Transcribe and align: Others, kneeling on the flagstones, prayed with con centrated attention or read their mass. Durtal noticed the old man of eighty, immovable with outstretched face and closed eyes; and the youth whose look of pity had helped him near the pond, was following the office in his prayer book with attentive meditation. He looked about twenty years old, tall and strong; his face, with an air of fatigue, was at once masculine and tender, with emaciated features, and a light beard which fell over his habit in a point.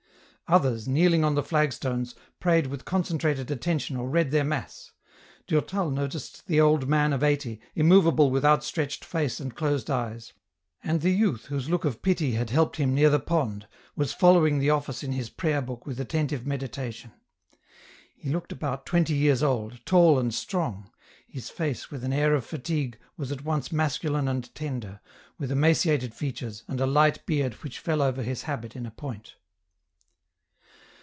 Others, 0.51 0.85
kneeling 0.85 1.23
on 1.23 1.35
the 1.35 1.43
flagstones, 1.43 2.13
prayed 2.41 2.67
with 2.67 2.83
con 2.83 3.03
centrated 3.03 3.49
attention 3.49 3.95
or 3.95 4.09
read 4.09 4.31
their 4.31 4.43
mass. 4.43 4.91
Durtal 5.47 5.89
noticed 5.91 6.45
the 6.47 6.59
old 6.59 6.89
man 6.89 7.13
of 7.13 7.23
eighty, 7.23 7.61
immovable 7.73 8.29
with 8.29 8.43
outstretched 8.43 9.05
face 9.05 9.39
and 9.39 9.55
closed 9.55 9.89
eyes; 9.89 10.33
and 10.83 10.99
the 10.99 11.13
youth 11.13 11.45
whose 11.45 11.69
look 11.69 11.85
of 11.85 12.01
pity 12.01 12.33
had 12.33 12.49
helped 12.49 12.75
him 12.75 12.93
near 12.93 13.09
the 13.09 13.17
pond, 13.17 13.65
was 13.95 14.11
following 14.11 14.59
the 14.59 14.69
office 14.69 15.03
in 15.03 15.13
his 15.13 15.29
prayer 15.29 15.61
book 15.61 15.85
with 15.85 16.01
attentive 16.01 16.45
meditation. 16.45 17.13
He 18.13 18.29
looked 18.29 18.51
about 18.51 18.85
twenty 18.85 19.13
years 19.13 19.41
old, 19.41 19.79
tall 19.85 20.19
and 20.19 20.33
strong; 20.33 20.91
his 21.29 21.49
face, 21.49 21.89
with 21.89 22.03
an 22.03 22.11
air 22.11 22.33
of 22.35 22.45
fatigue, 22.45 22.99
was 23.15 23.31
at 23.31 23.45
once 23.45 23.71
masculine 23.71 24.27
and 24.27 24.53
tender, 24.53 24.99
with 25.37 25.49
emaciated 25.49 26.13
features, 26.13 26.63
and 26.67 26.81
a 26.81 26.85
light 26.85 27.25
beard 27.25 27.53
which 27.63 27.79
fell 27.79 28.01
over 28.01 28.21
his 28.21 28.41
habit 28.43 28.75
in 28.75 28.85
a 28.85 28.91
point. 28.91 29.37